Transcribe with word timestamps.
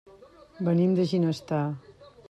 Venim 0.69 0.97
de 1.01 1.07
Ginestar. 1.13 1.63